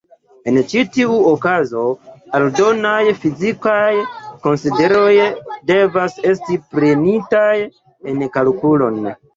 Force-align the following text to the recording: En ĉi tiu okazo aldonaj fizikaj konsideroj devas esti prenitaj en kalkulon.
En 0.51 0.55
ĉi 0.69 0.79
tiu 0.93 1.17
okazo 1.31 1.83
aldonaj 2.39 3.03
fizikaj 3.25 3.93
konsideroj 4.49 5.13
devas 5.75 6.19
esti 6.35 6.61
prenitaj 6.75 7.55
en 8.13 8.31
kalkulon. 8.39 9.03